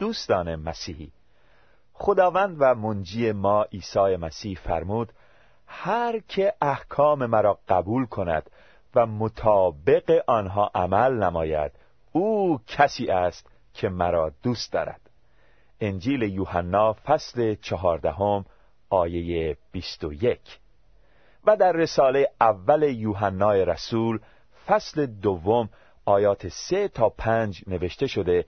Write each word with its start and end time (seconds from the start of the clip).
دوستان 0.00 0.56
مسیحی. 0.56 1.12
خداوند 1.92 2.56
و 2.60 2.74
منجی 2.74 3.32
ما 3.32 3.62
عیسی 3.62 4.16
مسیح 4.16 4.58
فرمود 4.62 5.12
هر 5.66 6.18
که 6.28 6.54
احکام 6.62 7.26
مرا 7.26 7.58
قبول 7.68 8.06
کند 8.06 8.50
و 8.94 9.06
مطابق 9.06 10.22
آنها 10.26 10.70
عمل 10.74 11.12
نماید 11.12 11.72
او 12.12 12.60
کسی 12.66 13.10
است 13.10 13.50
که 13.74 13.88
مرا 13.88 14.32
دوست 14.42 14.72
دارد. 14.72 15.00
انجیل 15.80 16.22
یوحنا 16.22 16.92
فصل 16.92 17.54
چهاردهم 17.54 18.44
آیه 18.90 19.56
بیست 19.72 20.04
و 20.04 20.12
یک. 20.12 20.58
و 21.46 21.56
در 21.56 21.72
رساله 21.72 22.30
اول 22.40 22.82
یوحنای 22.82 23.64
رسول 23.64 24.20
فصل 24.66 25.06
دوم 25.06 25.68
آیات 26.04 26.48
سه 26.48 26.88
تا 26.88 27.08
پنج 27.08 27.62
نوشته 27.66 28.06
شده 28.06 28.44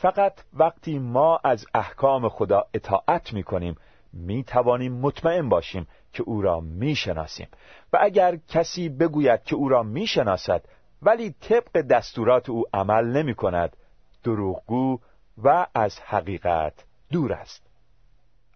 فقط 0.00 0.32
وقتی 0.52 0.98
ما 0.98 1.40
از 1.44 1.66
احکام 1.74 2.28
خدا 2.28 2.66
اطاعت 2.74 3.32
می 3.32 3.42
کنیم 3.42 3.76
می 4.12 4.44
توانیم 4.44 4.92
مطمئن 4.92 5.48
باشیم 5.48 5.86
که 6.12 6.22
او 6.22 6.42
را 6.42 6.60
می 6.60 6.94
شناسیم 6.94 7.48
و 7.92 7.98
اگر 8.00 8.36
کسی 8.48 8.88
بگوید 8.88 9.44
که 9.44 9.56
او 9.56 9.68
را 9.68 9.82
می 9.82 10.06
شناسد 10.06 10.64
ولی 11.02 11.34
طبق 11.40 11.80
دستورات 11.80 12.50
او 12.50 12.64
عمل 12.74 13.04
نمی 13.04 13.34
کند 13.34 13.76
دروغگو 14.22 14.98
و 15.42 15.66
از 15.74 15.98
حقیقت 16.00 16.84
دور 17.10 17.32
است. 17.32 17.66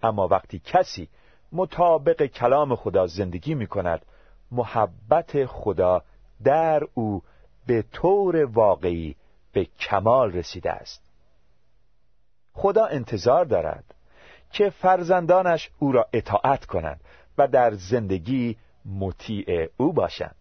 اما 0.03 0.29
وقتی 0.29 0.59
کسی 0.65 1.09
مطابق 1.53 2.27
کلام 2.27 2.77
خدا 2.77 3.07
زندگی 3.07 3.55
می 3.55 3.67
کند 3.67 4.07
محبت 4.51 5.47
خدا 5.47 6.03
در 6.45 6.83
او 6.95 7.23
به 7.67 7.85
طور 7.93 8.45
واقعی 8.45 9.17
به 9.53 9.65
کمال 9.65 10.33
رسیده 10.33 10.71
است. 10.71 11.04
خدا 12.55 12.87
انتظار 12.87 13.45
دارد 13.45 13.85
که 14.51 14.71
فرزندانش 14.71 15.71
او 15.79 15.93
را 15.93 16.07
اطاعت 16.13 16.65
کنند 16.65 17.01
و 17.39 17.49
در 17.49 17.75
زندگی 17.75 18.57
مطیع 18.85 19.69
او 19.77 19.93
باشند. 19.93 20.37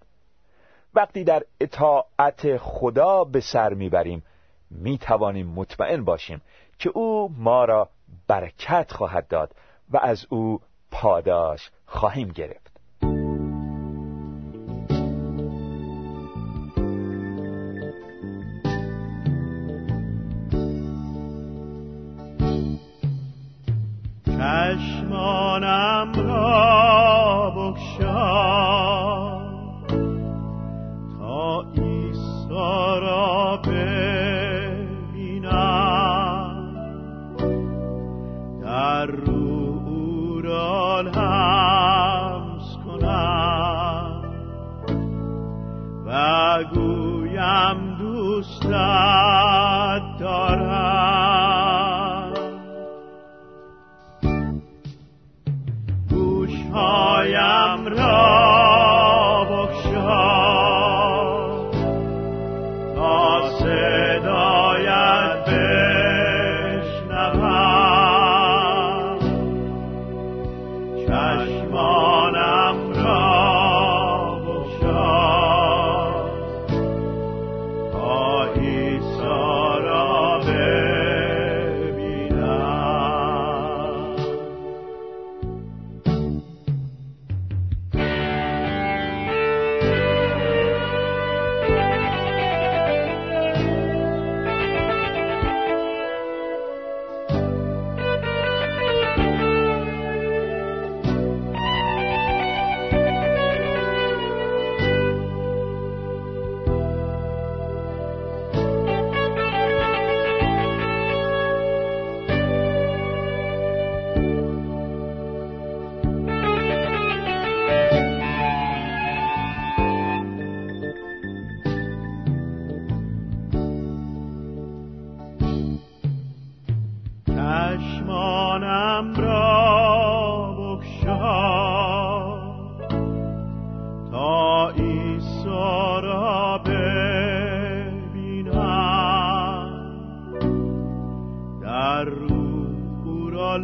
وقتی 0.96 1.24
در 1.24 1.44
اطاعت 1.62 2.58
خدا 2.58 3.24
به 3.24 3.40
سر 3.40 3.74
می‌بریم 3.74 4.24
می 4.72 4.98
توانیم 4.98 5.48
مطمئن 5.48 6.04
باشیم 6.04 6.42
که 6.80 6.90
او 6.90 7.32
ما 7.38 7.66
را 7.66 7.90
برکت 8.28 8.92
خواهد 8.92 9.28
داد 9.28 9.56
و 9.92 9.98
از 9.98 10.26
او 10.30 10.62
پاداش 10.92 11.72
خواهیم 11.86 12.28
گرفت. 12.28 12.63
را 33.68 34.03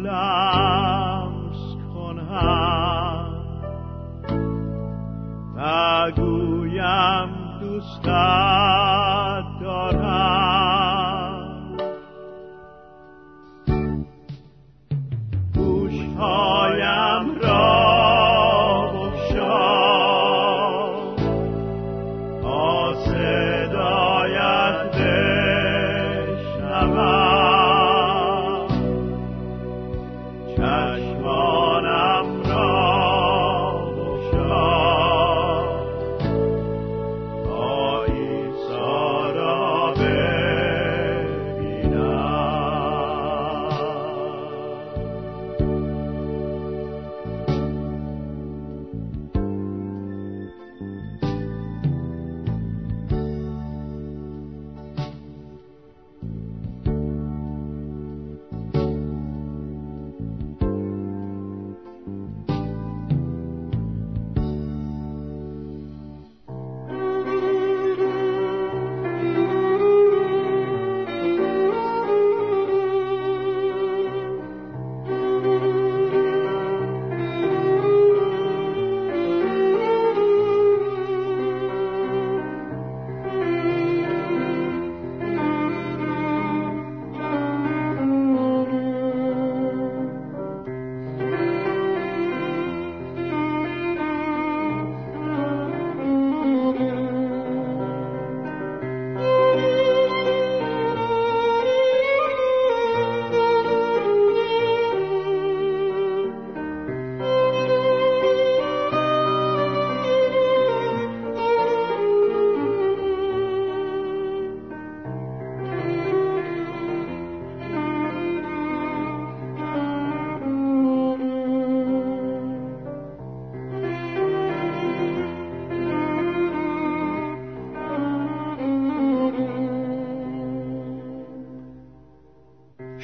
او 0.06 0.49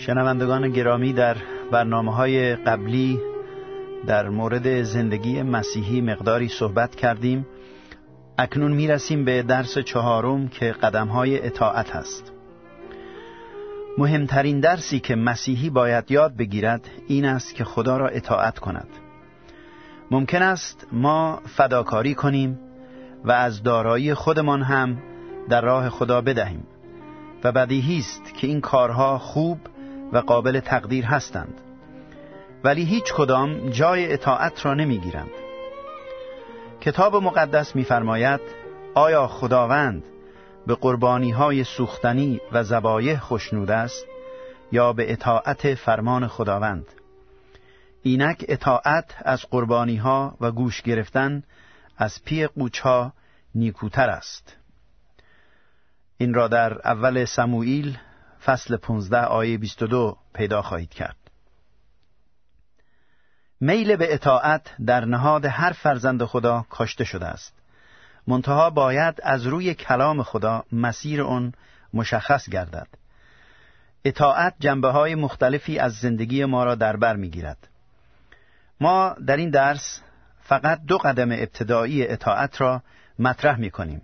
شنوندگان 0.06 0.69
گرامی 0.69 1.12
در 1.12 1.37
برنامه 1.70 2.14
های 2.14 2.56
قبلی 2.56 3.20
در 4.06 4.29
مورد 4.29 4.82
زندگی 4.82 5.43
مسیحی 5.43 6.00
مقداری 6.00 6.49
صحبت 6.49 6.94
کردیم. 6.94 7.47
اکنون 8.38 8.73
می‌رسیم 8.73 9.25
به 9.25 9.43
درس 9.43 9.79
چهارم 9.79 10.49
که 10.49 10.73
قدم 10.73 11.08
های 11.08 11.47
اطاعت 11.47 11.91
هست. 11.91 12.32
مهمترین 13.99 14.61
درسی 14.61 15.00
که 15.00 15.17
مسیحی 15.17 15.70
باید 15.70 16.11
یاد 16.11 16.37
بگیرد 16.37 16.88
این 17.08 17.25
است 17.25 17.55
که 17.55 17.64
خدا 17.64 17.97
را 17.97 18.08
اطاعت 18.08 18.58
کند. 18.58 18.88
ممکن 20.11 20.43
است 20.43 20.87
ما 20.93 21.43
فداکاری 21.56 22.14
کنیم 22.14 22.58
و 23.25 23.32
از 23.32 23.62
دارایی 23.62 24.14
خودمان 24.14 24.62
هم 24.62 24.99
در 25.49 25.61
راه 25.61 25.88
خدا 25.88 26.20
بدهیم 26.20 26.64
و 27.44 27.53
بدیهی 27.53 27.99
است 27.99 28.35
که 28.35 28.47
این 28.47 28.61
کارها 28.61 29.19
خوب 29.19 29.58
و 30.12 30.19
قابل 30.19 30.61
تقدیر 30.61 31.05
هستند. 31.05 31.61
ولی 32.64 32.85
هیچ 32.85 33.12
کدام 33.12 33.70
جای 33.70 34.12
اطاعت 34.12 34.67
را 34.67 34.75
نمی‌گیرند. 34.75 35.31
کتاب 36.81 37.17
مقدس 37.17 37.76
می‌فرماید 37.76 38.41
آیا 38.94 39.26
خداوند 39.26 40.05
به 40.67 40.75
قربانی 40.75 41.31
های 41.31 41.64
سوختنی 41.64 42.41
و 42.53 42.64
زبایه 42.64 43.19
خوشنود 43.19 43.70
است 43.70 44.06
یا 44.73 44.93
به 44.93 45.12
اطاعت 45.12 45.75
فرمان 45.75 46.26
خداوند؟ 46.26 46.87
اینک 48.03 48.44
اطاعت 48.49 49.14
از 49.19 49.43
قربانی 49.50 49.97
ها 49.97 50.37
و 50.41 50.53
گوش 50.53 50.82
گرفتن 50.82 51.43
از 51.99 52.25
پی 52.25 52.47
قوچ 52.47 52.87
نیکوتر 53.55 54.11
است. 54.11 54.56
این 56.19 56.35
را 56.35 56.49
در 56.49 56.88
اول 56.88 57.25
سموئیل 57.25 57.99
فصل 58.46 58.76
15 58.76 59.19
آیه 59.19 59.58
22 59.58 60.16
پیدا 60.34 60.62
خواهید 60.62 60.90
کرد. 60.90 61.16
میل 63.60 63.96
به 63.96 64.14
اطاعت 64.14 64.70
در 64.87 65.04
نهاد 65.04 65.44
هر 65.44 65.72
فرزند 65.72 66.25
خدا 66.25 66.66
کاشته 66.70 67.04
شده 67.04 67.26
است. 67.26 67.54
منتها 68.26 68.70
باید 68.70 69.20
از 69.22 69.46
روی 69.46 69.75
کلام 69.75 70.22
خدا 70.22 70.64
مسیر 70.72 71.22
آن 71.22 71.52
مشخص 71.94 72.48
گردد. 72.48 72.88
اطاعت 74.04 74.54
جنبه 74.60 74.88
های 74.88 75.14
مختلفی 75.14 75.78
از 75.78 75.94
زندگی 75.94 76.44
ما 76.44 76.64
را 76.64 76.75
در 76.75 76.96
بر 76.96 77.16
می‌گیرد. 77.16 77.69
ما 78.81 79.16
در 79.26 79.37
این 79.37 79.50
درس 79.50 80.00
فقط 80.43 80.81
دو 80.87 80.98
قدم 80.98 81.32
ابتدایی 81.32 82.08
اطاعت 82.08 82.60
را 82.60 82.82
مطرح 83.19 83.58
می 83.58 83.70
کنیم 83.70 84.02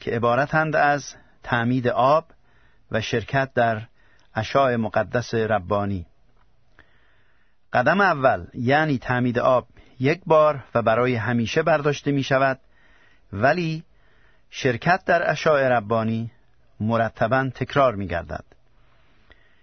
که 0.00 0.10
عبارتند 0.10 0.76
از 0.76 1.14
تعمید 1.42 1.88
آب 1.88 2.24
و 2.92 3.00
شرکت 3.00 3.54
در 3.54 3.82
اشاع 4.34 4.76
مقدس 4.76 5.34
ربانی 5.34 6.06
قدم 7.72 8.00
اول 8.00 8.46
یعنی 8.54 8.98
تعمید 8.98 9.38
آب 9.38 9.66
یک 10.00 10.20
بار 10.26 10.64
و 10.74 10.82
برای 10.82 11.14
همیشه 11.14 11.62
برداشته 11.62 12.12
می 12.12 12.22
شود 12.22 12.60
ولی 13.32 13.84
شرکت 14.50 15.04
در 15.04 15.30
اشاع 15.30 15.68
ربانی 15.68 16.30
مرتبا 16.80 17.50
تکرار 17.54 17.94
می 17.94 18.06
گردد. 18.06 18.44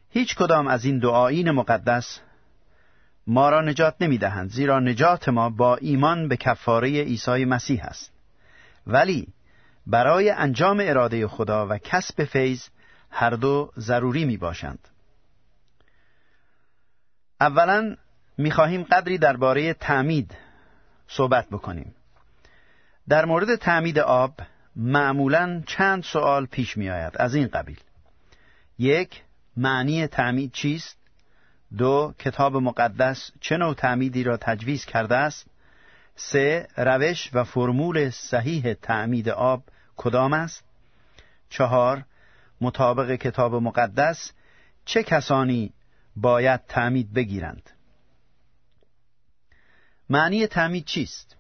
هیچ 0.10 0.36
کدام 0.36 0.68
از 0.68 0.86
این 0.86 1.00
دعایین 1.00 1.52
مقدس 1.52 2.20
ما 3.28 3.50
را 3.50 3.62
نجات 3.62 3.96
نمی 4.02 4.18
دهند 4.18 4.50
زیرا 4.50 4.80
نجات 4.80 5.30
ما 5.30 5.50
با 5.50 5.76
ایمان 5.76 6.28
به 6.28 6.38
کفاره 6.38 6.90
عیسی 6.90 7.46
مسیح 7.46 7.86
است 7.86 8.12
ولی 8.88 9.28
برای 9.88 10.30
انجام 10.30 10.80
اراده 10.84 11.28
خدا 11.28 11.68
و 11.68 11.78
کسب 11.78 12.24
فیض 12.24 12.64
هر 13.12 13.30
دو 13.30 13.72
ضروری 13.78 14.26
می 14.26 14.38
باشند 14.38 14.88
اولا 17.42 17.96
می 18.38 18.52
خواهیم 18.52 18.84
قدری 18.84 19.18
درباره 19.18 19.74
تعمید 19.74 20.38
صحبت 21.08 21.50
بکنیم. 21.50 21.96
در 23.10 23.26
مورد 23.26 23.56
تعمید 23.56 24.00
آب 24.00 24.34
معمولا 24.76 25.64
چند 25.68 26.04
سوال 26.04 26.46
پیش 26.46 26.78
می 26.78 26.90
آید 26.90 27.14
از 27.16 27.36
این 27.36 27.48
قبیل. 27.48 27.80
یک 28.80 29.24
معنی 29.58 30.08
تعمید 30.08 30.52
چیست؟ 30.52 30.98
دو 31.78 32.14
کتاب 32.20 32.56
مقدس 32.56 33.32
چه 33.42 33.58
نوع 33.58 33.74
تعمیدی 33.74 34.24
را 34.24 34.38
تجویز 34.38 34.86
کرده 34.86 35.16
است؟ 35.16 35.48
سه 36.16 36.68
روش 36.78 37.30
و 37.34 37.44
فرمول 37.44 38.10
صحیح 38.10 38.74
تعمید 38.74 39.30
آب 39.30 39.64
کدام 39.98 40.34
است؟ 40.34 40.64
چهار 41.50 42.04
مطابق 42.62 43.16
کتاب 43.16 43.56
مقدس 43.56 44.32
چه 44.86 45.04
کسانی 45.04 45.74
باید 46.16 46.66
تعمید 46.66 47.14
بگیرند؟ 47.14 47.70
معنی 50.10 50.48
تعمید 50.48 50.86
چیست؟ 50.86 51.36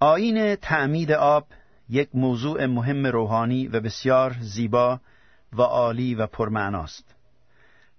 آین 0.00 0.56
تعمید 0.56 1.12
آب 1.12 1.46
یک 1.88 2.08
موضوع 2.14 2.66
مهم 2.66 3.06
روحانی 3.06 3.68
و 3.68 3.80
بسیار 3.80 4.36
زیبا 4.40 5.00
و 5.52 5.62
عالی 5.62 6.14
و 6.14 6.26
پرمعناست. 6.26 7.14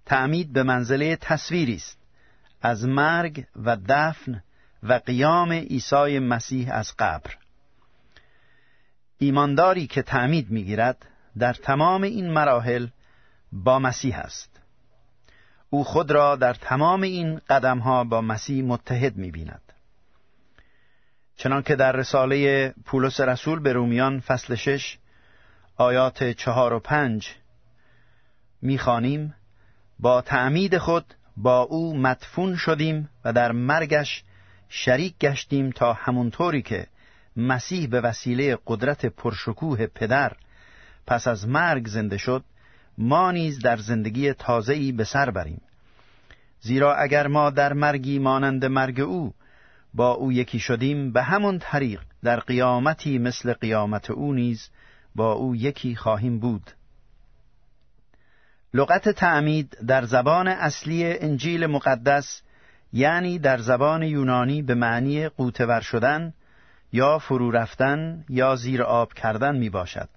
تعمید 0.06 0.52
به 0.52 0.62
منزله 0.62 1.16
تصویری 1.16 1.74
است. 1.74 1.98
از 2.62 2.84
مرگ 2.84 3.46
و 3.56 3.76
دفن 3.88 4.42
و 4.82 4.92
قیام 4.92 5.52
عیسی 5.52 6.18
مسیح 6.18 6.74
از 6.74 6.94
قبر. 6.98 7.36
ایمانداری 9.18 9.86
که 9.86 10.02
تعمید 10.02 10.50
می‌گیرد 10.50 11.06
در 11.38 11.52
تمام 11.52 12.02
این 12.02 12.30
مراحل 12.30 12.86
با 13.52 13.78
مسیح 13.78 14.18
است. 14.18 14.60
او 15.70 15.84
خود 15.84 16.10
را 16.10 16.36
در 16.36 16.54
تمام 16.54 17.02
این 17.02 17.40
قدمها 17.48 18.04
با 18.04 18.20
مسیح 18.20 18.64
متحد 18.64 19.16
می‌بیند. 19.16 19.62
چنانکه 21.36 21.76
در 21.76 21.92
رساله 21.92 22.74
پولس 22.84 23.20
رسول 23.20 23.60
به 23.60 23.72
رومیان 23.72 24.20
فصل 24.20 24.54
شش 24.54 24.98
آیات 25.76 26.24
چهار 26.24 26.72
و 26.72 26.80
پنج 26.80 27.34
می‌خوانیم 28.62 29.34
با 29.98 30.20
تعمید 30.20 30.78
خود 30.78 31.14
با 31.36 31.60
او 31.60 31.96
مدفون 31.96 32.56
شدیم 32.56 33.08
و 33.24 33.32
در 33.32 33.52
مرگش 33.52 34.24
شریک 34.68 35.18
گشتیم 35.18 35.70
تا 35.70 35.92
همونطوری 35.92 36.62
که 36.62 36.86
مسیح 37.36 37.88
به 37.88 38.00
وسیله 38.00 38.58
قدرت 38.66 39.06
پرشکوه 39.06 39.86
پدر 39.86 40.32
پس 41.08 41.28
از 41.28 41.48
مرگ 41.48 41.86
زنده 41.86 42.16
شد 42.16 42.44
ما 42.98 43.30
نیز 43.30 43.58
در 43.58 43.76
زندگی 43.76 44.32
تازه‌ای 44.32 44.92
به 44.92 45.04
سر 45.04 45.30
بریم 45.30 45.60
زیرا 46.60 46.94
اگر 46.94 47.26
ما 47.26 47.50
در 47.50 47.72
مرگی 47.72 48.18
مانند 48.18 48.64
مرگ 48.64 49.00
او 49.00 49.34
با 49.94 50.10
او 50.10 50.32
یکی 50.32 50.58
شدیم 50.58 51.12
به 51.12 51.22
همون 51.22 51.58
طریق 51.58 52.00
در 52.22 52.40
قیامتی 52.40 53.18
مثل 53.18 53.52
قیامت 53.52 54.10
او 54.10 54.32
نیز 54.32 54.70
با 55.14 55.32
او 55.32 55.56
یکی 55.56 55.96
خواهیم 55.96 56.38
بود 56.38 56.70
لغت 58.74 59.08
تعمید 59.08 59.76
در 59.86 60.04
زبان 60.04 60.48
اصلی 60.48 61.18
انجیل 61.18 61.66
مقدس 61.66 62.42
یعنی 62.92 63.38
در 63.38 63.58
زبان 63.58 64.02
یونانی 64.02 64.62
به 64.62 64.74
معنی 64.74 65.28
قوتور 65.28 65.80
شدن 65.80 66.34
یا 66.92 67.18
فرو 67.18 67.50
رفتن 67.50 68.24
یا 68.28 68.56
زیر 68.56 68.82
آب 68.82 69.12
کردن 69.12 69.56
می 69.56 69.70
باشد. 69.70 70.08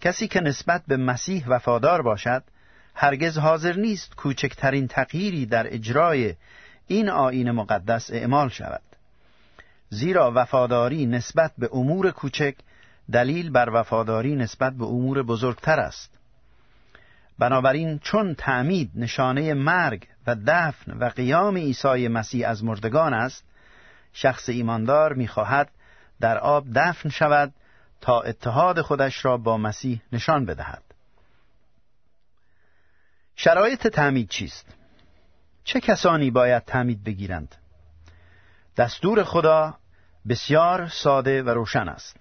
کسی 0.00 0.28
که 0.28 0.40
نسبت 0.40 0.82
به 0.88 0.96
مسیح 0.96 1.46
وفادار 1.46 2.02
باشد 2.02 2.42
هرگز 2.94 3.38
حاضر 3.38 3.76
نیست 3.76 4.16
کوچکترین 4.16 4.88
تغییری 4.88 5.46
در 5.46 5.74
اجرای 5.74 6.34
این 6.86 7.08
آین 7.08 7.50
مقدس 7.50 8.10
اعمال 8.10 8.48
شود. 8.48 8.82
زیرا 9.88 10.32
وفاداری 10.34 11.06
نسبت 11.06 11.52
به 11.58 11.68
امور 11.72 12.10
کوچک 12.10 12.54
دلیل 13.12 13.50
بر 13.50 13.70
وفاداری 13.72 14.36
نسبت 14.36 14.72
به 14.72 14.84
امور 14.84 15.22
بزرگتر 15.22 15.80
است. 15.80 16.18
بنابراین 17.38 17.98
چون 17.98 18.34
تعمید 18.34 18.90
نشانه 18.94 19.54
مرگ 19.54 20.06
و 20.26 20.36
دفن 20.46 20.92
و 20.92 21.04
قیام 21.04 21.56
عیسی 21.56 22.08
مسیح 22.08 22.48
از 22.48 22.64
مردگان 22.64 23.14
است 23.14 23.44
شخص 24.12 24.48
ایماندار 24.48 25.12
می‌خواهد 25.12 25.70
در 26.20 26.38
آب 26.38 26.66
دفن 26.74 27.08
شود 27.08 27.52
تا 28.04 28.20
اتحاد 28.20 28.80
خودش 28.80 29.24
را 29.24 29.36
با 29.36 29.58
مسیح 29.58 30.02
نشان 30.12 30.44
بدهد 30.44 30.82
شرایط 33.36 33.86
تعمید 33.86 34.28
چیست؟ 34.28 34.66
چه 35.64 35.80
کسانی 35.80 36.30
باید 36.30 36.64
تعمید 36.64 37.04
بگیرند؟ 37.04 37.54
دستور 38.76 39.24
خدا 39.24 39.74
بسیار 40.28 40.88
ساده 40.88 41.42
و 41.42 41.50
روشن 41.50 41.88
است 41.88 42.16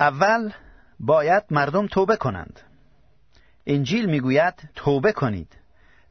اول 0.00 0.52
باید 1.00 1.44
مردم 1.50 1.86
توبه 1.86 2.16
کنند 2.16 2.60
انجیل 3.66 4.06
می‌گوید 4.06 4.70
توبه 4.74 5.12
کنید 5.12 5.56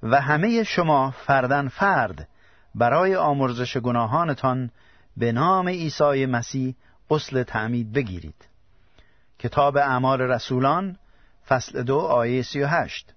و 0.04 0.22
همه 0.22 0.63
شما 0.63 1.12
فردن 1.12 1.68
فرد 1.68 2.28
برای 2.75 3.16
آمرزش 3.16 3.78
گناهانتان 3.78 4.72
به 5.18 5.32
نام 5.32 5.68
عیسی 5.68 6.25
مسیح 6.25 6.75
غسل 7.10 7.44
تعمید 7.44 7.94
بگیرید 7.94 8.50
کتاب 9.42 9.78
اعمال 9.78 10.22
رسولان 10.22 10.98
فصل 11.48 11.84
دو 11.84 12.00
آیه 12.00 12.42
سی 12.42 12.62
و 12.62 12.68
هشت. 12.68 13.14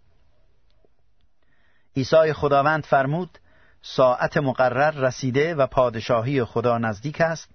عیسی 1.97 2.33
خداوند 2.33 2.85
فرمود 2.85 3.39
ساعت 3.83 4.37
مقرر 4.37 4.91
رسیده 4.91 5.55
و 5.55 5.67
پادشاهی 5.67 6.45
خدا 6.45 6.79
نزدیک 6.79 7.21
است 7.21 7.49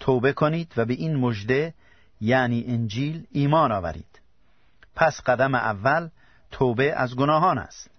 توبه 0.00 0.32
کنید 0.32 0.72
و 0.76 0.84
به 0.84 0.94
این 0.94 1.16
مژده 1.16 1.74
یعنی 2.20 2.64
انجیل 2.68 3.26
ایمان 3.30 3.72
آورید. 3.72 4.20
پس 4.94 5.20
قدم 5.20 5.54
اول 5.54 6.08
توبه 6.50 6.92
از 6.94 7.16
گناهان 7.16 7.58
است. 7.58 7.90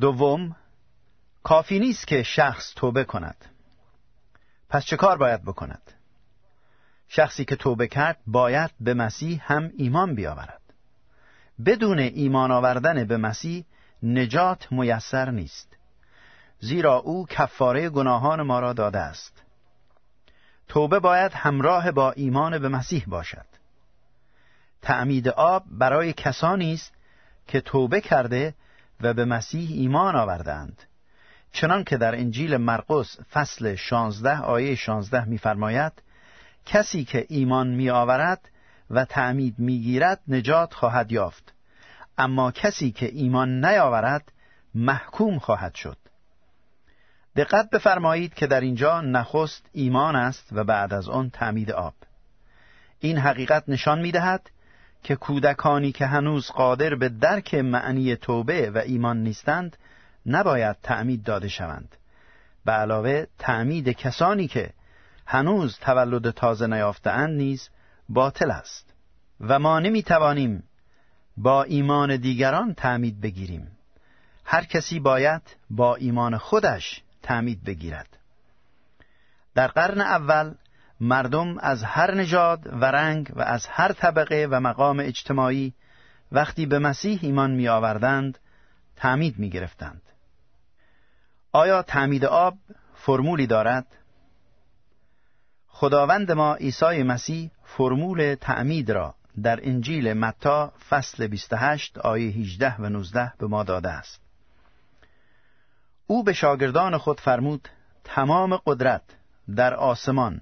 دوم 0.00 0.56
کافی 1.42 1.78
نیست 1.78 2.06
که 2.06 2.22
شخص 2.22 2.72
توبه 2.76 3.04
کند. 3.04 3.44
پس 4.68 4.84
چه 4.84 4.96
کار 4.96 5.16
باید 5.16 5.42
بکند؟ 5.42 5.92
شخصی 7.14 7.44
که 7.44 7.56
توبه 7.56 7.86
کرد 7.86 8.18
باید 8.26 8.70
به 8.80 8.94
مسیح 8.94 9.42
هم 9.44 9.70
ایمان 9.76 10.14
بیاورد. 10.14 10.60
بدون 11.66 11.98
ایمان 11.98 12.50
آوردن 12.50 13.04
به 13.04 13.16
مسیح 13.16 13.64
نجات 14.02 14.72
میسر 14.72 15.30
نیست. 15.30 15.76
زیرا 16.60 16.94
او 16.94 17.26
کفاره 17.26 17.88
گناهان 17.88 18.42
ما 18.42 18.60
را 18.60 18.72
داده 18.72 18.98
است. 18.98 19.42
توبه 20.68 20.98
باید 21.00 21.32
همراه 21.32 21.90
با 21.90 22.12
ایمان 22.12 22.58
به 22.58 22.68
مسیح 22.68 23.04
باشد. 23.06 23.46
تعمید 24.82 25.28
آب 25.28 25.64
برای 25.70 26.12
کسانی 26.12 26.74
است 26.74 26.94
که 27.46 27.60
توبه 27.60 28.00
کرده 28.00 28.54
و 29.00 29.14
به 29.14 29.24
مسیح 29.24 29.68
ایمان 29.72 30.16
آوردند. 30.16 30.82
چنان 31.52 31.84
که 31.84 31.96
در 31.96 32.14
انجیل 32.14 32.56
مرقس 32.56 33.18
فصل 33.32 33.74
16 33.74 34.38
آیه 34.38 34.74
16 34.74 35.24
می‌فرماید 35.24 35.92
کسی 36.66 37.04
که 37.04 37.26
ایمان 37.28 37.68
می 37.68 37.90
آورد 37.90 38.48
و 38.90 39.04
تعمید 39.04 39.54
می‌گیرد 39.58 40.20
نجات 40.28 40.74
خواهد 40.74 41.12
یافت. 41.12 41.52
اما 42.18 42.50
کسی 42.50 42.90
که 42.90 43.06
ایمان 43.06 43.64
نیاورد 43.64 44.32
محکوم 44.74 45.38
خواهد 45.38 45.74
شد. 45.74 45.96
دقت 47.36 47.70
بفرمایید 47.70 48.34
که 48.34 48.46
در 48.46 48.60
اینجا 48.60 49.00
نخست 49.00 49.66
ایمان 49.72 50.16
است 50.16 50.48
و 50.52 50.64
بعد 50.64 50.94
از 50.94 51.08
آن 51.08 51.30
تعمید 51.30 51.70
آب. 51.70 51.94
این 53.00 53.18
حقیقت 53.18 53.64
نشان 53.68 54.00
می‌دهد 54.00 54.50
که 55.02 55.16
کودکانی 55.16 55.92
که 55.92 56.06
هنوز 56.06 56.50
قادر 56.50 56.94
به 56.94 57.08
درک 57.08 57.54
معنی 57.54 58.16
توبه 58.16 58.70
و 58.70 58.78
ایمان 58.78 59.22
نیستند 59.22 59.76
نباید 60.26 60.76
تعمید 60.82 61.22
داده 61.22 61.48
شوند. 61.48 61.96
به 62.64 62.72
علاوه 62.72 63.26
تعمید 63.38 63.88
کسانی 63.88 64.48
که 64.48 64.70
هنوز 65.26 65.78
تولد 65.78 66.30
تازه 66.30 66.66
نیافتهاند 66.66 67.36
نیز 67.36 67.68
باطل 68.08 68.50
است 68.50 68.94
و 69.40 69.58
ما 69.58 69.80
نمی 69.80 70.02
توانیم 70.02 70.62
با 71.36 71.62
ایمان 71.62 72.16
دیگران 72.16 72.74
تعمید 72.74 73.20
بگیریم 73.20 73.78
هر 74.44 74.64
کسی 74.64 75.00
باید 75.00 75.42
با 75.70 75.94
ایمان 75.94 76.38
خودش 76.38 77.02
تعمید 77.22 77.64
بگیرد 77.64 78.18
در 79.54 79.66
قرن 79.66 80.00
اول 80.00 80.54
مردم 81.00 81.58
از 81.58 81.82
هر 81.82 82.14
نژاد 82.14 82.66
و 82.66 82.84
رنگ 82.84 83.32
و 83.36 83.40
از 83.42 83.66
هر 83.66 83.92
طبقه 83.92 84.48
و 84.50 84.60
مقام 84.60 85.00
اجتماعی 85.00 85.74
وقتی 86.32 86.66
به 86.66 86.78
مسیح 86.78 87.18
ایمان 87.22 87.50
می 87.50 87.68
آوردند 87.68 88.38
تعمید 88.96 89.38
می 89.38 89.50
گرفتند. 89.50 90.02
آیا 91.52 91.82
تعمید 91.82 92.24
آب 92.24 92.54
فرمولی 92.94 93.46
دارد؟ 93.46 93.86
خداوند 95.82 96.32
ما 96.32 96.54
عیسی 96.54 97.02
مسیح 97.02 97.50
فرمول 97.64 98.34
تعمید 98.34 98.90
را 98.90 99.14
در 99.42 99.60
انجیل 99.62 100.12
متا 100.12 100.72
فصل 100.88 101.26
28 101.26 101.98
آیه 101.98 102.32
18 102.32 102.76
و 102.78 102.88
19 102.88 103.32
به 103.38 103.46
ما 103.46 103.62
داده 103.62 103.90
است. 103.90 104.20
او 106.06 106.24
به 106.24 106.32
شاگردان 106.32 106.98
خود 106.98 107.20
فرمود 107.20 107.68
تمام 108.04 108.56
قدرت 108.56 109.02
در 109.56 109.74
آسمان 109.74 110.40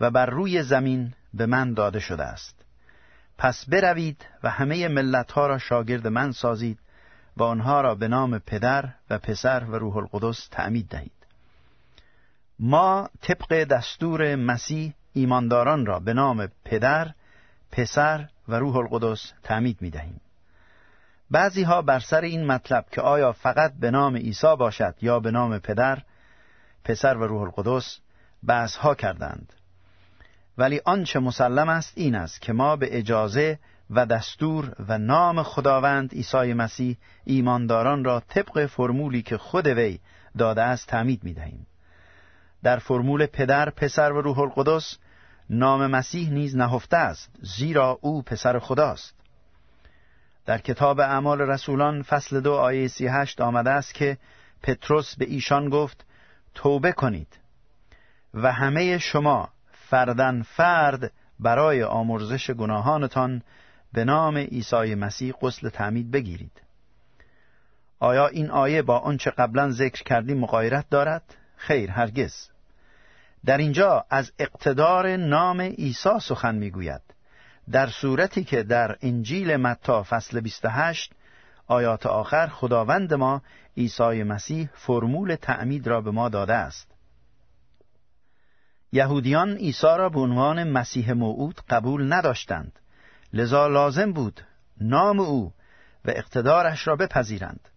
و 0.00 0.10
بر 0.10 0.26
روی 0.26 0.62
زمین 0.62 1.14
به 1.34 1.46
من 1.46 1.74
داده 1.74 2.00
شده 2.00 2.24
است 2.24 2.64
پس 3.38 3.64
بروید 3.68 4.26
و 4.42 4.50
همه 4.50 4.88
ملتها 4.88 5.46
را 5.46 5.58
شاگرد 5.58 6.06
من 6.06 6.32
سازید 6.32 6.78
و 7.36 7.42
آنها 7.42 7.80
را 7.80 7.94
به 7.94 8.08
نام 8.08 8.38
پدر 8.38 8.88
و 9.10 9.18
پسر 9.18 9.64
و 9.64 9.78
روح 9.78 9.96
القدس 9.96 10.48
تعمید 10.50 10.88
دهید 10.88 11.17
ما 12.58 13.08
طبق 13.22 13.64
دستور 13.64 14.36
مسیح 14.36 14.92
ایمانداران 15.12 15.86
را 15.86 15.98
به 15.98 16.14
نام 16.14 16.48
پدر، 16.64 17.10
پسر 17.72 18.28
و 18.48 18.54
روح 18.54 18.76
القدس 18.76 19.32
تعمید 19.42 19.76
می 19.80 19.90
دهیم. 19.90 20.20
بعضی 21.30 21.62
ها 21.62 21.82
بر 21.82 22.00
سر 22.00 22.20
این 22.20 22.46
مطلب 22.46 22.86
که 22.90 23.00
آیا 23.00 23.32
فقط 23.32 23.72
به 23.80 23.90
نام 23.90 24.16
عیسی 24.16 24.56
باشد 24.58 24.94
یا 25.02 25.20
به 25.20 25.30
نام 25.30 25.58
پدر، 25.58 26.02
پسر 26.84 27.16
و 27.16 27.26
روح 27.26 27.42
القدس 27.42 27.98
بحث 28.46 28.76
ها 28.76 28.94
کردند. 28.94 29.52
ولی 30.58 30.80
آنچه 30.84 31.18
مسلم 31.18 31.68
است 31.68 31.92
این 31.96 32.14
است 32.14 32.40
که 32.40 32.52
ما 32.52 32.76
به 32.76 32.98
اجازه 32.98 33.58
و 33.90 34.06
دستور 34.06 34.74
و 34.88 34.98
نام 34.98 35.42
خداوند 35.42 36.12
عیسی 36.12 36.52
مسیح 36.52 36.96
ایمانداران 37.24 38.04
را 38.04 38.20
طبق 38.20 38.66
فرمولی 38.66 39.22
که 39.22 39.38
خود 39.38 39.66
وی 39.66 39.98
داده 40.38 40.62
است 40.62 40.88
تعمید 40.88 41.24
می 41.24 41.32
دهیم. 41.32 41.66
در 42.62 42.78
فرمول 42.78 43.26
پدر، 43.26 43.70
پسر 43.70 44.12
و 44.12 44.20
روح 44.20 44.38
القدس 44.38 44.98
نام 45.50 45.86
مسیح 45.86 46.30
نیز 46.30 46.56
نهفته 46.56 46.96
است 46.96 47.30
زیرا 47.42 47.98
او 48.00 48.22
پسر 48.22 48.58
خداست. 48.58 49.14
در 50.46 50.58
کتاب 50.58 51.00
اعمال 51.00 51.40
رسولان 51.40 52.02
فصل 52.02 52.40
دو 52.40 52.54
آیه 52.54 52.88
سی 52.88 53.06
هشت 53.06 53.40
آمده 53.40 53.70
است 53.70 53.94
که 53.94 54.18
پتروس 54.62 55.16
به 55.16 55.24
ایشان 55.24 55.68
گفت 55.68 56.04
توبه 56.54 56.92
کنید. 56.92 57.38
و 58.34 58.52
همه 58.52 58.98
شما 58.98 59.48
فردن 59.72 60.42
فرد 60.42 61.12
برای 61.40 61.82
آمرزش 61.82 62.50
گناهانتان 62.50 63.42
به 63.92 64.04
نام 64.04 64.36
عیسی 64.36 64.94
مسیح 64.94 65.32
غسل 65.40 65.68
تعمید 65.68 66.10
بگیرید. 66.10 66.62
آیا 68.00 68.26
این 68.26 68.50
آیه 68.50 68.82
با 68.82 68.98
آنچه 68.98 69.30
قبلا 69.30 69.70
ذکر 69.70 70.02
کردیم 70.02 70.38
مقایرت 70.38 70.88
دارد؟ 70.90 71.22
خیر 71.58 71.90
هرگز. 71.90 72.48
در 73.44 73.58
اینجا 73.58 74.04
از 74.10 74.32
اقتدار 74.38 75.16
نام 75.16 75.60
عیسی 75.60 76.20
سخن 76.22 76.54
می‌گوید. 76.54 77.00
در 77.70 77.86
صورتی 77.86 78.44
که 78.44 78.62
در 78.62 78.96
انجیل 79.02 79.56
متا 79.56 80.02
فصل 80.02 80.40
28 80.40 81.12
آیات 81.66 82.06
آخر 82.06 82.46
خداوند 82.46 83.14
ما 83.14 83.42
عیسی 83.76 84.22
مسیح 84.22 84.68
فرمول 84.74 85.34
تعمید 85.34 85.86
را 85.86 86.00
به 86.00 86.10
ما 86.10 86.28
داده 86.28 86.54
است. 86.54 86.94
یهودیان 88.92 89.56
عیسی 89.56 89.86
را 89.86 90.08
به 90.08 90.20
عنوان 90.20 90.70
مسیح 90.70 91.12
موعود 91.12 91.60
قبول 91.68 92.12
نداشتند. 92.12 92.78
لذا 93.32 93.66
لازم 93.66 94.12
بود 94.12 94.40
نام 94.80 95.20
او 95.20 95.52
و 96.04 96.10
اقتدارش 96.10 96.86
را 96.86 96.96
بپذیرند. 96.96 97.68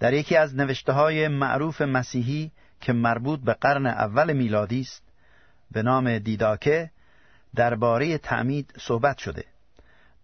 در 0.00 0.12
یکی 0.12 0.36
از 0.36 0.56
نوشته 0.56 0.92
های 0.92 1.28
معروف 1.28 1.80
مسیحی 1.82 2.52
که 2.80 2.92
مربوط 2.92 3.40
به 3.40 3.54
قرن 3.54 3.86
اول 3.86 4.32
میلادی 4.32 4.80
است 4.80 5.02
به 5.70 5.82
نام 5.82 6.18
دیداکه 6.18 6.90
درباره 7.54 8.18
تعمید 8.18 8.72
صحبت 8.78 9.18
شده. 9.18 9.44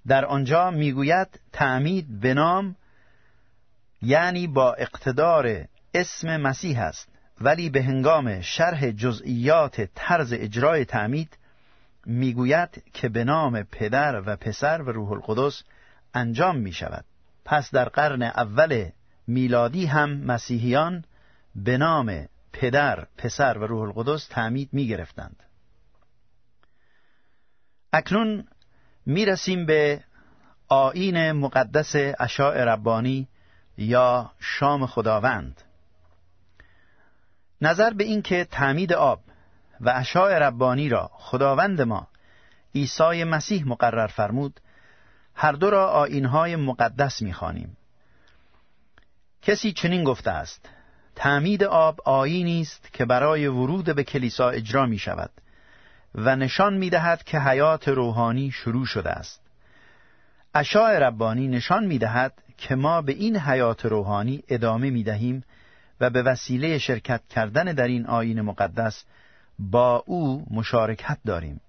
در 0.07 0.25
آنجا 0.25 0.71
می‌گوید 0.71 1.41
تعمید 1.53 2.21
به 2.21 2.35
نام 2.35 2.77
یعنی 4.03 4.47
با 4.47 4.75
اقتدار 4.75 5.65
اسم 5.95 6.37
مسیح 6.37 6.81
است 6.81 7.09
ولی 7.41 7.71
به 7.71 7.83
هنگام 7.83 8.41
شرح 8.41 8.91
جزئیات 8.91 9.81
طرز 9.95 10.33
اجرای 10.33 10.85
تعمید 10.85 11.39
می‌گوید 12.07 12.83
که 12.93 13.09
به 13.09 13.25
نام 13.25 13.63
پدر 13.63 14.23
و 14.27 14.37
پسر 14.37 14.83
و 14.83 14.93
روح 14.93 15.13
القدس 15.13 15.63
انجام 16.15 16.57
می 16.57 16.73
شود 16.73 17.05
پس 17.45 17.71
در 17.71 17.89
قرن 17.89 18.23
اول 18.23 18.91
میلادی 19.27 19.87
هم 19.87 20.17
مسیحیان 20.17 21.05
به 21.55 21.79
نام 21.79 22.27
پدر، 22.55 23.07
پسر 23.17 23.59
و 23.59 23.67
روح 23.67 23.83
القدس 23.83 24.27
تعمید 24.27 24.69
می 24.73 24.87
گرفتند. 24.87 25.43
اکنون 27.93 28.49
می 29.07 29.25
رسیم 29.25 29.67
به 29.67 30.05
آین 30.69 31.33
مقدس 31.33 31.93
اشاع 32.21 32.65
ربانی 32.65 33.29
یا 33.79 34.31
شام 34.39 34.87
خداوند 34.87 35.63
نظر 37.61 37.91
به 37.91 38.05
اینکه 38.05 38.45
تعمید 38.45 38.93
آب 38.93 39.21
و 39.81 39.93
اشاع 39.97 40.39
ربانی 40.39 40.89
را 40.89 41.11
خداوند 41.13 41.83
ما 41.83 42.09
عیسی 42.75 43.25
مسیح 43.25 43.69
مقرر 43.69 44.07
فرمود 44.07 44.61
هر 45.35 45.53
دو 45.53 45.71
را 45.71 45.89
آینهای 45.89 46.57
مقدس 46.57 47.23
می‌خوانیم 47.23 47.77
کسی 49.43 49.73
چنین 49.73 50.05
گفته 50.05 50.31
است 50.31 50.69
تعمید 51.17 51.65
آب 51.65 52.01
آینی 52.05 52.61
است 52.61 52.93
که 52.93 53.05
برای 53.05 53.47
ورود 53.47 53.95
به 53.95 54.05
کلیسا 54.05 54.51
اجرا 54.51 54.87
می 54.87 54.99
شود 54.99 55.31
و 56.15 56.37
نشان 56.37 56.75
می 56.75 56.91
دهد 56.91 57.23
که 57.25 57.39
حیات 57.39 57.89
روحانی 57.89 58.51
شروع 58.51 58.87
شده 58.87 59.11
است. 59.11 59.41
اشاع 60.55 60.99
ربانی 60.99 61.49
نشان 61.49 61.85
می 61.87 61.99
دهد 61.99 62.33
که 62.59 62.75
ما 62.75 63.03
به 63.03 63.13
این 63.13 63.37
حیات 63.37 63.87
روحانی 63.87 64.43
ادامه 64.49 64.91
می 64.91 65.03
دهیم 65.03 65.45
و 66.01 66.11
به 66.11 66.23
وسیله 66.23 66.79
شرکت 66.79 67.21
کردن 67.31 67.65
در 67.65 67.87
این 67.87 68.07
آین 68.07 68.41
مقدس 68.41 69.05
با 69.59 70.05
او 70.07 70.47
مشارکت 70.51 71.19
داریم. 71.27 71.61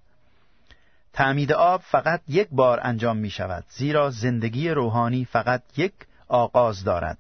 تعمید 1.14 1.52
آب 1.52 1.82
فقط 1.82 2.22
یک 2.28 2.48
بار 2.52 2.80
انجام 2.84 3.18
می 3.18 3.30
شود 3.30 3.64
زیرا 3.70 4.10
زندگی 4.10 4.70
روحانی 4.70 5.26
فقط 5.26 5.62
یک 5.78 5.94
آغاز 6.28 6.84
دارد. 6.84 7.18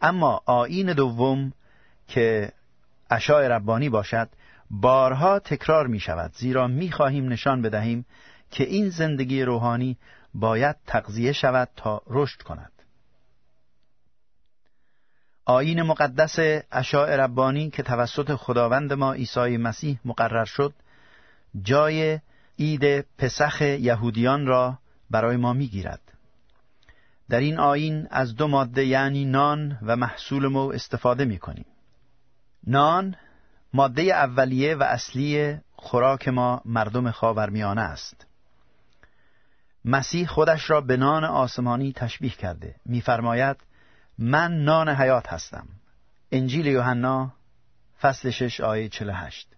اما 0.00 0.42
آین 0.46 0.92
دوم 0.92 1.52
که 2.08 2.52
اشای 3.10 3.48
ربانی 3.48 3.88
باشد 3.88 4.28
بارها 4.70 5.38
تکرار 5.38 5.86
می 5.86 6.00
شود 6.00 6.32
زیرا 6.34 6.66
می 6.66 6.92
خواهیم 6.92 7.28
نشان 7.28 7.62
بدهیم 7.62 8.06
که 8.50 8.64
این 8.64 8.88
زندگی 8.88 9.42
روحانی 9.42 9.96
باید 10.34 10.76
تقضیه 10.86 11.32
شود 11.32 11.68
تا 11.76 12.02
رشد 12.06 12.42
کند. 12.42 12.72
آین 15.44 15.82
مقدس 15.82 16.62
اشاع 16.72 17.16
ربانی 17.16 17.70
که 17.70 17.82
توسط 17.82 18.34
خداوند 18.34 18.92
ما 18.92 19.12
عیسی 19.12 19.56
مسیح 19.56 19.98
مقرر 20.04 20.44
شد 20.44 20.74
جای 21.62 22.18
عید 22.58 23.00
پسخ 23.18 23.60
یهودیان 23.62 24.46
را 24.46 24.78
برای 25.10 25.36
ما 25.36 25.52
می‌گیرد. 25.52 26.09
در 27.30 27.40
این 27.40 27.58
آین 27.58 28.06
از 28.10 28.36
دو 28.36 28.48
ماده 28.48 28.84
یعنی 28.84 29.24
نان 29.24 29.78
و 29.82 29.96
محصول 29.96 30.46
مو 30.46 30.72
استفاده 30.72 31.24
می 31.24 31.38
کنیم. 31.38 31.66
نان 32.66 33.16
ماده 33.72 34.02
اولیه 34.02 34.74
و 34.74 34.82
اصلی 34.82 35.58
خوراک 35.72 36.28
ما 36.28 36.62
مردم 36.64 37.10
خاورمیانه 37.10 37.80
است. 37.80 38.26
مسیح 39.84 40.26
خودش 40.26 40.70
را 40.70 40.80
به 40.80 40.96
نان 40.96 41.24
آسمانی 41.24 41.92
تشبیه 41.92 42.30
کرده 42.30 42.74
میفرماید 42.86 43.56
من 44.18 44.52
نان 44.52 44.88
حیات 44.88 45.32
هستم 45.32 45.68
انجیل 46.32 46.66
یوحنا 46.66 47.32
فصل 48.00 48.30
6 48.30 48.60
آیه 48.60 48.88
48 48.88 49.48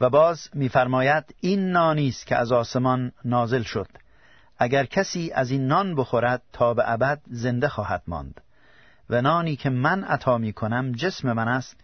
و 0.00 0.10
باز 0.10 0.48
میفرماید 0.54 1.34
این 1.40 1.70
نانی 1.70 2.08
است 2.08 2.26
که 2.26 2.36
از 2.36 2.52
آسمان 2.52 3.12
نازل 3.24 3.62
شد 3.62 4.01
اگر 4.62 4.84
کسی 4.84 5.32
از 5.34 5.50
این 5.50 5.66
نان 5.66 5.94
بخورد 5.94 6.42
تا 6.52 6.74
به 6.74 6.90
ابد 6.90 7.20
زنده 7.26 7.68
خواهد 7.68 8.02
ماند. 8.06 8.40
و 9.10 9.22
نانی 9.22 9.56
که 9.56 9.70
من 9.70 10.04
عطا 10.04 10.38
می 10.38 10.52
کنم 10.52 10.92
جسم 10.92 11.32
من 11.32 11.48
است 11.48 11.76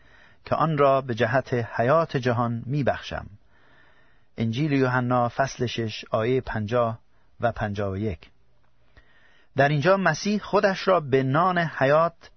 که 0.45 0.55
آن 0.55 0.79
را 0.79 1.01
به 1.01 1.15
جهت 1.15 1.55
حیات 1.55 2.17
جهان 2.17 2.63
می 2.67 2.85
بخشم. 2.85 3.27
انجیل 4.37 4.73
یوحنا 4.73 5.29
فصل 5.29 5.67
6 5.67 6.05
آیه 6.11 6.41
50 6.41 6.99
و 7.41 7.53
51 7.53 8.19
در 9.57 9.69
اینجا 9.69 9.97
مسیح 9.97 10.41
خودش 10.41 10.89
را 10.89 11.01
به 11.01 11.23
نان 11.23 11.59
حیات 11.59 12.31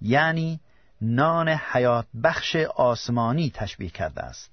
یعنی 0.00 0.60
نان 1.00 1.48
حیات 1.48 2.06
بخش 2.22 2.56
آسمانی 2.56 3.50
تشبیه 3.50 3.90
کرده 3.90 4.22
است. 4.22 4.50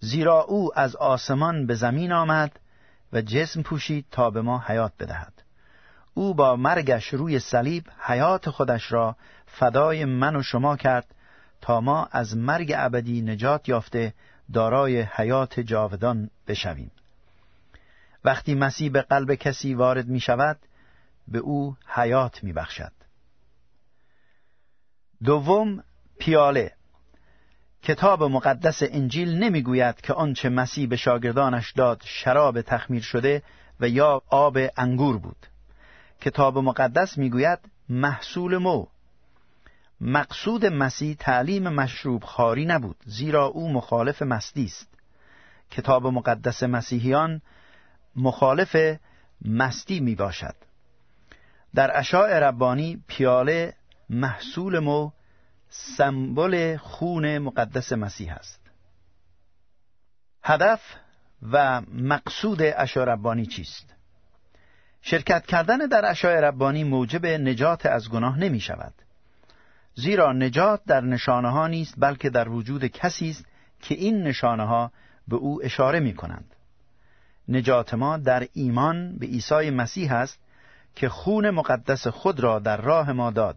زیرا 0.00 0.42
او 0.42 0.78
از 0.78 0.96
آسمان 0.96 1.66
به 1.66 1.74
زمین 1.74 2.12
آمد 2.12 2.58
و 3.16 3.20
جسم 3.20 3.62
پوشید 3.62 4.06
تا 4.10 4.30
به 4.30 4.42
ما 4.42 4.64
حیات 4.66 4.92
بدهد. 4.98 5.32
او 6.14 6.34
با 6.34 6.56
مرگش 6.56 7.08
روی 7.08 7.38
صلیب 7.38 7.84
حیات 8.00 8.50
خودش 8.50 8.92
را 8.92 9.16
فدای 9.46 10.04
من 10.04 10.36
و 10.36 10.42
شما 10.42 10.76
کرد 10.76 11.14
تا 11.60 11.80
ما 11.80 12.08
از 12.12 12.36
مرگ 12.36 12.72
ابدی 12.76 13.22
نجات 13.22 13.68
یافته 13.68 14.14
دارای 14.52 15.00
حیات 15.00 15.60
جاودان 15.60 16.30
بشویم. 16.48 16.90
وقتی 18.24 18.54
مسیح 18.54 18.90
به 18.90 19.02
قلب 19.02 19.34
کسی 19.34 19.74
وارد 19.74 20.06
می 20.06 20.20
شود 20.20 20.58
به 21.28 21.38
او 21.38 21.76
حیات 21.86 22.44
می 22.44 22.52
بخشد. 22.52 22.92
دوم 25.24 25.84
پیاله. 26.18 26.75
کتاب 27.86 28.22
مقدس 28.22 28.82
انجیل 28.82 29.38
نمی‌گوید 29.38 30.00
که 30.00 30.12
آنچه 30.12 30.48
مسیح 30.48 30.88
به 30.88 30.96
شاگردانش 30.96 31.72
داد 31.72 32.02
شراب 32.04 32.62
تخمیر 32.62 33.02
شده 33.02 33.42
و 33.80 33.88
یا 33.88 34.22
آب 34.28 34.58
انگور 34.76 35.18
بود. 35.18 35.46
کتاب 36.20 36.58
مقدس 36.58 37.18
می‌گوید 37.18 37.58
محصول 37.88 38.56
مو. 38.56 38.86
مقصود 40.00 40.66
مسیح 40.66 41.16
تعلیم 41.18 41.68
مشروب 41.68 42.24
خاری 42.24 42.66
نبود 42.66 42.96
زیرا 43.04 43.44
او 43.46 43.72
مخالف 43.72 44.22
مستی 44.22 44.64
است. 44.64 44.88
کتاب 45.70 46.06
مقدس 46.06 46.62
مسیحیان 46.62 47.42
مخالف 48.16 48.76
مستی 49.44 50.00
می 50.00 50.14
باشد 50.14 50.54
در 51.74 51.98
اشاع 51.98 52.38
ربانی 52.38 53.02
پیاله 53.08 53.74
محصول 54.10 54.78
مو 54.78 55.10
سمبل 55.68 56.76
خون 56.76 57.38
مقدس 57.38 57.92
مسیح 57.92 58.32
است 58.32 58.60
هدف 60.42 60.80
و 61.52 61.80
مقصود 61.92 62.62
ربانی 62.62 63.46
چیست؟ 63.46 63.94
شرکت 65.02 65.46
کردن 65.46 65.78
در 65.78 66.10
اشاع 66.10 66.40
ربانی 66.40 66.84
موجب 66.84 67.26
نجات 67.26 67.86
از 67.86 68.10
گناه 68.10 68.38
نمی 68.38 68.60
شود. 68.60 68.94
زیرا 69.94 70.32
نجات 70.32 70.84
در 70.84 71.00
نشانه 71.00 71.50
ها 71.50 71.66
نیست 71.66 71.94
بلکه 71.98 72.30
در 72.30 72.48
وجود 72.48 72.86
کسی 72.86 73.30
است 73.30 73.44
که 73.80 73.94
این 73.94 74.22
نشانه 74.22 74.66
ها 74.66 74.92
به 75.28 75.36
او 75.36 75.64
اشاره 75.64 76.00
می 76.00 76.14
کنند. 76.14 76.54
نجات 77.48 77.94
ما 77.94 78.16
در 78.16 78.48
ایمان 78.52 79.18
به 79.18 79.26
عیسی 79.26 79.70
مسیح 79.70 80.12
است 80.12 80.38
که 80.94 81.08
خون 81.08 81.50
مقدس 81.50 82.06
خود 82.06 82.40
را 82.40 82.58
در 82.58 82.76
راه 82.76 83.12
ما 83.12 83.30
داد. 83.30 83.56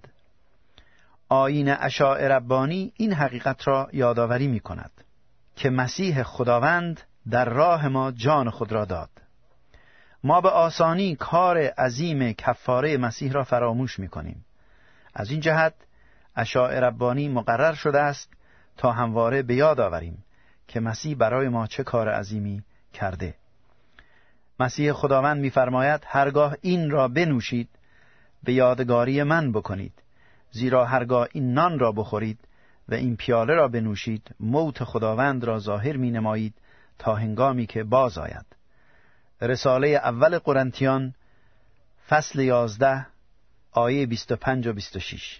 آین 1.29 1.69
اشاع 1.69 2.27
ربانی 2.27 2.93
این 2.95 3.13
حقیقت 3.13 3.67
را 3.67 3.89
یادآوری 3.93 4.47
می 4.47 4.59
کند 4.59 4.91
که 5.55 5.69
مسیح 5.69 6.23
خداوند 6.23 7.01
در 7.29 7.45
راه 7.45 7.87
ما 7.87 8.11
جان 8.11 8.49
خود 8.49 8.71
را 8.71 8.85
داد. 8.85 9.09
ما 10.23 10.41
به 10.41 10.49
آسانی 10.49 11.15
کار 11.15 11.57
عظیم 11.57 12.33
کفاره 12.33 12.97
مسیح 12.97 13.31
را 13.31 13.43
فراموش 13.43 13.99
می 13.99 14.07
کنیم 14.07 14.45
از 15.13 15.31
این 15.31 15.39
جهت 15.39 15.73
اشاع 16.35 16.79
ربانی 16.79 17.29
مقرر 17.29 17.73
شده 17.73 17.99
است 17.99 18.33
تا 18.77 18.91
همواره 18.91 19.41
به 19.41 19.55
یاد 19.55 19.79
آوریم 19.79 20.23
که 20.67 20.79
مسیح 20.79 21.15
برای 21.15 21.49
ما 21.49 21.67
چه 21.67 21.83
کار 21.83 22.09
عظیمی 22.09 22.63
کرده. 22.93 23.35
مسیح 24.59 24.93
خداوند 24.93 25.41
میفرماید 25.41 26.01
هرگاه 26.05 26.55
این 26.61 26.91
را 26.91 27.07
بنوشید 27.07 27.69
به 28.43 28.53
یادگاری 28.53 29.23
من 29.23 29.51
بکنید. 29.51 29.93
زیرا 30.51 30.85
هرگاه 30.85 31.27
این 31.31 31.53
نان 31.53 31.79
را 31.79 31.91
بخورید 31.91 32.39
و 32.89 32.93
این 32.93 33.15
پیاله 33.15 33.53
را 33.53 33.67
بنوشید 33.67 34.35
موت 34.39 34.83
خداوند 34.83 35.43
را 35.43 35.59
ظاهر 35.59 35.97
می 35.97 36.11
نمایید 36.11 36.53
تا 36.99 37.15
هنگامی 37.15 37.65
که 37.65 37.83
باز 37.83 38.17
آید 38.17 38.45
رساله 39.41 39.87
اول 39.87 40.39
قرنتیان 40.39 41.13
فصل 42.09 42.39
یازده 42.39 43.07
آیه 43.71 44.05
25 44.05 44.67
و 44.67 44.73
26 44.73 45.39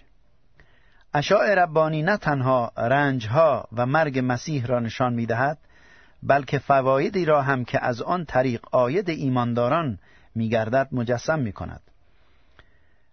اشاع 1.14 1.54
ربانی 1.54 2.02
نه 2.02 2.16
تنها 2.16 2.72
رنجها 2.76 3.68
و 3.72 3.86
مرگ 3.86 4.20
مسیح 4.24 4.66
را 4.66 4.80
نشان 4.80 5.14
می 5.14 5.26
دهد 5.26 5.58
بلکه 6.22 6.58
فوایدی 6.58 7.24
را 7.24 7.42
هم 7.42 7.64
که 7.64 7.84
از 7.84 8.02
آن 8.02 8.24
طریق 8.24 8.60
آید 8.72 9.10
ایمانداران 9.10 9.98
میگردد 10.34 10.88
مجسم 10.92 11.38
می 11.38 11.52
کند. 11.52 11.89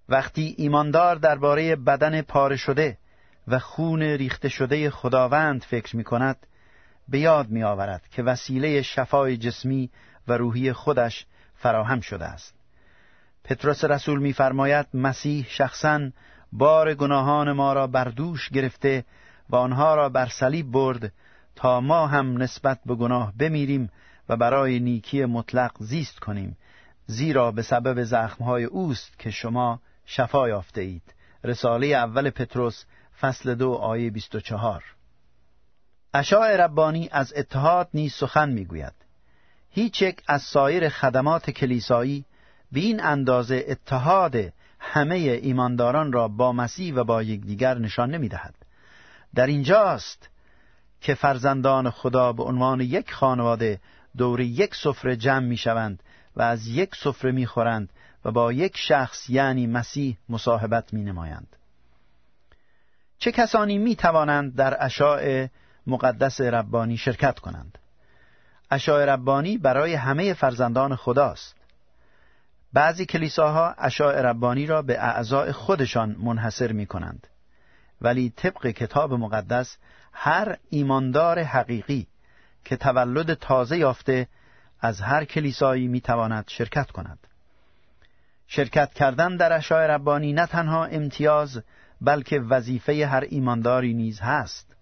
وقتی 0.10 0.56
ایماندار 0.58 1.16
درباره 1.16 1.76
بدن 1.76 2.22
پاره 2.22 2.56
شده 2.56 2.98
و 3.48 3.60
خون 3.60 4.02
ریخته 4.02 4.50
شده 4.50 4.90
خداوند 4.90 5.64
فکر 5.64 5.96
می 5.96 6.04
کند 6.04 6.48
به 7.08 7.20
یاد 7.20 7.50
می 7.50 7.64
آورد 7.64 8.02
که 8.12 8.24
وسیله 8.24 8.82
شفای 8.82 9.38
جسمی 9.38 9.90
و 10.28 10.34
روحی 10.34 10.74
خودش 10.74 11.26
فراهم 11.56 12.02
شده 12.02 12.26
است. 12.26 12.56
پتروس 13.44 13.84
رسول 13.84 14.20
میفرماید 14.20 14.88
مسیح 14.94 15.46
شخصا 15.50 16.10
بار 16.52 16.94
گناهان 16.94 17.52
ما 17.52 17.74
را 17.74 17.88
بر 17.88 18.04
دوش 18.04 18.50
گرفته 18.50 19.06
و 19.50 19.56
آنها 19.56 19.96
را 19.96 20.10
بر 20.10 20.26
صلیب 20.28 20.72
برد 20.72 21.12
تا 21.56 21.82
ما 21.82 22.08
هم 22.08 22.42
نسبت 22.42 22.80
به 22.86 22.96
گناه 22.96 23.34
بمیریم 23.40 23.90
و 24.30 24.38
برای 24.38 24.80
نیکی 24.80 25.26
مطلق 25.26 25.72
زیست 25.80 26.20
کنیم 26.20 26.58
زیرا 27.06 27.52
به 27.52 27.62
سبب 27.62 28.04
زخمهای 28.04 28.64
اوست 28.64 29.20
که 29.20 29.32
شما 29.32 29.80
شفا 30.10 30.50
یافته 30.50 30.82
اید 30.82 31.14
رساله 31.44 31.88
اول 31.88 32.30
پتروس 32.30 32.84
فصل 33.20 33.56
دو 33.56 33.74
آیه 33.74 34.10
24 34.10 34.84
اشاع 36.14 36.56
ربانی 36.56 37.10
از 37.12 37.34
اتحاد 37.36 37.90
نیز 37.94 38.14
سخن 38.14 38.50
می‌گوید. 38.50 38.94
هیچ 39.70 40.02
یک 40.02 40.22
از 40.28 40.42
سایر 40.42 40.90
خدمات 40.90 41.50
کلیسایی 41.50 42.26
به 42.72 42.80
این 42.80 43.04
اندازه 43.04 43.66
اتحاد 43.68 44.36
همه 44.80 45.16
ایمانداران 45.16 46.12
را 46.12 46.28
با 46.28 46.52
مسیح 46.52 46.94
و 46.94 47.04
با 47.04 47.24
یکدیگر 47.24 47.78
نشان 47.78 48.12
نمی‌دهد. 48.12 48.56
در 49.36 49.48
اینجاست 49.48 50.30
که 51.02 51.14
فرزندان 51.14 51.90
خدا 51.90 52.34
به 52.34 52.44
عنوان 52.44 52.82
یک 52.82 53.14
خانواده 53.14 53.80
دور 54.18 54.40
یک 54.40 54.76
سفره 54.76 55.16
جمع 55.16 55.46
می 55.46 55.58
شوند 55.58 56.04
و 56.36 56.42
از 56.42 56.68
یک 56.68 56.96
سفره 56.96 57.32
می 57.32 57.46
خورند 57.46 57.90
و 58.26 58.32
با 58.32 58.54
یک 58.54 58.78
شخص 58.78 59.30
یعنی 59.30 59.68
مسیح 59.68 60.18
مصاحبت 60.30 60.94
می 60.94 61.04
نمایند. 61.04 61.56
چه 63.20 63.32
کسانی 63.32 63.78
می 63.78 63.96
توانند 63.96 64.56
در 64.56 64.86
اشاع 64.86 65.48
مقدس 65.88 66.42
ربانی 66.42 66.98
شرکت 66.98 67.40
کنند؟ 67.40 67.78
اشاع 68.72 69.06
ربانی 69.06 69.58
برای 69.58 69.94
همه 69.94 70.34
فرزندان 70.34 70.96
خداست. 70.96 71.56
بعضی 72.74 73.06
کلیساها 73.06 73.76
اشاع 73.78 74.22
ربانی 74.22 74.66
را 74.66 74.82
به 74.82 75.04
اعضاء 75.04 75.52
خودشان 75.52 76.16
منحصر 76.20 76.72
می 76.72 76.86
کنند. 76.86 77.28
ولی 78.02 78.34
طبق 78.36 78.68
کتاب 78.68 79.14
مقدس 79.14 79.78
هر 80.14 80.58
ایماندار 80.70 81.40
حقیقی 81.40 82.08
که 82.66 82.78
تولد 82.78 83.34
تازه 83.34 83.78
یافته 83.78 84.28
از 84.82 85.02
هر 85.02 85.26
کلیسایی 85.26 85.88
می 85.88 86.02
تواند 86.02 86.46
شرکت 86.48 86.92
کند. 86.92 87.28
شرکت 88.48 88.94
کردن 88.94 89.36
در 89.36 89.54
اشاع 89.54 89.88
ربانی 89.88 90.34
نه 90.34 90.46
تنها 90.46 90.86
امتیاز 90.86 91.62
بلکه 92.02 92.40
وظیفه 92.40 93.08
هر 93.08 93.24
ایمانداری 93.30 93.94
نیز 93.94 94.20
هست. 94.20 94.76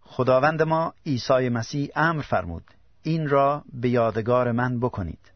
خداوند 0.00 0.62
ما 0.62 0.94
عیسی 1.06 1.48
مسیح 1.48 1.90
امر 1.96 2.22
فرمود 2.22 2.64
این 3.02 3.28
را 3.28 3.64
به 3.72 3.88
یادگار 3.88 4.52
من 4.52 4.80
بکنید. 4.80 5.32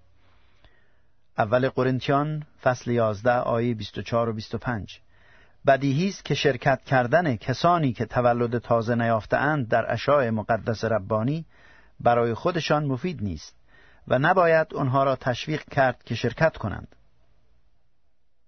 اول 1.39 1.69
قرنتیان 1.69 2.43
فصل 2.63 2.91
11 2.91 3.33
آیه 3.33 3.75
24 3.75 4.29
و 4.29 4.33
25 4.33 5.01
بدیهی 5.67 6.09
است 6.09 6.25
که 6.25 6.35
شرکت 6.35 6.85
کردن 6.85 7.37
کسانی 7.37 7.93
که 7.93 8.07
تولد 8.07 8.59
تازه 8.59 8.95
نیافتهاند 8.95 9.69
در 9.69 9.93
اشاع 9.93 10.31
مقدس 10.31 10.85
ربانی 10.85 11.45
برای 12.01 12.35
خودشان 12.35 12.85
مفید 12.85 13.23
نیست 13.23 13.57
و 14.09 14.19
نباید 14.19 14.75
آنها 14.75 15.05
را 15.05 15.17
تشویق 15.17 15.65
کرد 15.65 16.03
که 16.03 16.15
شرکت 16.15 16.57
کنند. 16.57 16.97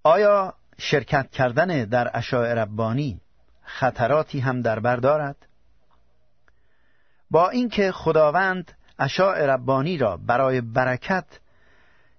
آیا 0.07 0.55
شرکت 0.79 1.31
کردن 1.31 1.85
در 1.85 2.11
اشاع 2.15 2.55
ربانی 2.55 3.21
خطراتی 3.63 4.41
هم 4.41 4.63
در 4.63 4.81
بر 4.81 4.97
دارد؟ 4.97 5.37
با 7.31 7.51
اینکه 7.51 7.93
خداوند 7.93 8.73
اشاع 8.99 9.47
ربانی 9.47 9.99
را 9.99 10.17
برای 10.17 10.61
برکت 10.61 11.25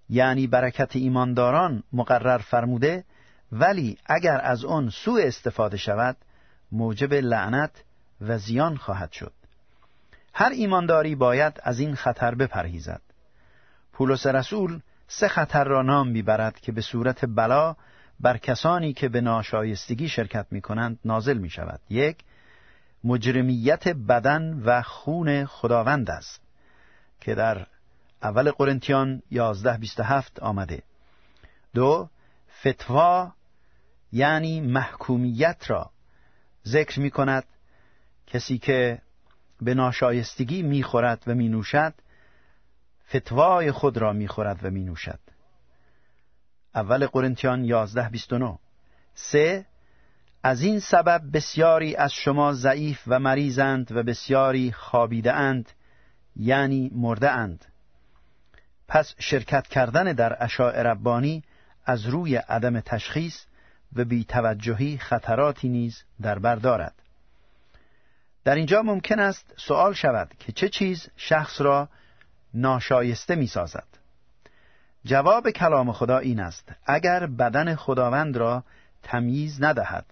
یعنی 0.10 0.48
برکت 0.48 0.96
ایمانداران 0.96 1.84
مقرر 1.94 2.38
فرموده 2.38 3.04
ولی 3.52 3.98
اگر 4.06 4.42
از 4.44 4.66
آن 4.66 4.90
سوء 4.90 5.22
استفاده 5.24 5.78
شود 5.78 6.18
موجب 6.72 7.14
لعنت 7.14 7.84
و 8.22 8.38
زیان 8.38 8.78
خواهد 8.78 9.12
شد 9.12 9.34
هر 10.34 10.50
ایمانداری 10.50 11.16
باید 11.16 11.60
از 11.64 11.80
این 11.80 11.96
خطر 11.96 12.36
بپرهیزد 12.36 13.02
پولس 13.94 14.26
رسول 14.26 14.80
سه 15.08 15.28
خطر 15.28 15.64
را 15.64 15.82
نام 15.82 16.08
می‌برد 16.08 16.60
که 16.60 16.72
به 16.72 16.82
صورت 16.82 17.26
بلا 17.26 17.76
بر 18.20 18.38
کسانی 18.38 18.94
که 18.94 19.10
به 19.10 19.22
ناشایستگی 19.22 20.10
شرکت 20.10 20.48
می 20.52 20.62
کنند 20.62 21.00
نازل 21.06 21.38
می 21.38 21.50
شود 21.50 21.80
یک 21.90 22.18
مجرمیت 23.04 23.88
بدن 23.88 24.62
و 24.66 24.82
خون 24.82 25.46
خداوند 25.46 26.10
است 26.10 26.42
که 27.22 27.36
در 27.36 27.68
اول 28.24 28.52
قرنتیان 28.52 29.22
11:27 29.32 30.40
آمده. 30.42 30.84
دو 31.74 32.10
فتوا 32.62 33.34
یعنی 34.12 34.62
محکومیت 34.62 35.64
را 35.68 35.92
ذکر 36.68 37.00
می 37.00 37.12
کند 37.12 37.44
کسی 38.28 38.58
که 38.58 39.02
به 39.62 39.74
ناشایستگی 39.74 40.64
می 40.64 40.84
خورد 40.84 41.24
و 41.28 41.36
می 41.36 41.50
نوشد 41.50 41.94
فتوای 43.10 43.72
خود 43.72 43.98
را 43.98 44.14
می 44.14 44.28
خورد 44.28 44.66
و 44.66 44.70
می 44.70 44.84
نوشد 44.84 45.20
اول 46.76 47.08
قرنتیان 47.08 47.86
11:29 47.86 48.58
سه 49.14 49.66
از 50.44 50.62
این 50.62 50.80
سبب 50.80 51.22
بسیاری 51.34 51.96
از 51.96 52.14
شما 52.14 52.54
ضعیف 52.54 53.04
و 53.08 53.20
مریضند 53.20 53.92
و 53.92 54.04
بسیاری 54.04 54.72
خابیده 54.72 55.34
اند 55.34 55.70
یعنی 56.36 56.92
مرده 56.96 57.32
اند 57.32 57.66
پس 58.88 59.16
شرکت 59.20 59.68
کردن 59.68 60.14
در 60.14 60.44
اشاع 60.44 60.82
ربانی 60.82 61.44
از 61.86 62.06
روی 62.06 62.36
عدم 62.36 62.80
تشخیص 62.80 63.46
و 63.96 64.06
بیتوجهی 64.06 64.98
خطراتی 64.98 65.70
نیز 65.70 66.04
در 66.22 66.40
بر 66.40 66.56
دارد. 66.56 66.94
در 68.44 68.56
اینجا 68.56 68.82
ممکن 68.82 69.20
است 69.20 69.54
سوال 69.58 69.94
شود 69.94 70.32
که 70.40 70.52
چه 70.52 70.70
چیز 70.70 71.10
شخص 71.16 71.62
را 71.62 71.90
ناشایسته 72.56 73.36
می 73.36 73.48
سازد 73.48 73.88
جواب 75.06 75.50
کلام 75.50 75.92
خدا 75.92 76.18
این 76.18 76.40
است 76.40 76.72
اگر 76.86 77.26
بدن 77.26 77.76
خداوند 77.76 78.38
را 78.38 78.64
تمییز 79.04 79.64
ندهد. 79.64 80.06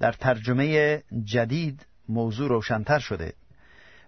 در 0.00 0.12
ترجمه 0.12 1.02
جدید 1.24 1.86
موضوع 2.08 2.48
روشنتر 2.48 2.98
شده 2.98 3.34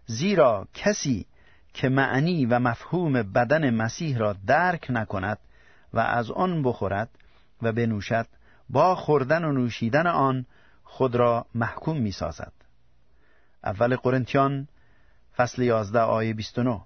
زیرا 0.06 0.68
کسی 0.74 1.26
که 1.74 1.88
معنی 1.88 2.46
و 2.46 2.58
مفهوم 2.58 3.12
بدن 3.12 3.70
مسیح 3.70 4.18
را 4.18 4.36
درک 4.46 4.86
نکند 4.90 5.38
و 5.92 5.98
از 5.98 6.30
آن 6.30 6.62
بخورد 6.62 7.08
و 7.62 7.72
بنوشد 7.72 8.26
با 8.70 8.94
خوردن 8.94 9.44
و 9.44 9.52
نوشیدن 9.52 10.06
آن 10.06 10.46
خود 10.84 11.16
را 11.16 11.46
محکوم 11.54 11.96
می 11.96 12.12
سازد. 12.12 12.52
اول 13.64 13.96
قرنتیان 13.96 14.68
فصل 15.36 15.62
11 15.62 16.00
آیه 16.00 16.34
29 16.34 16.80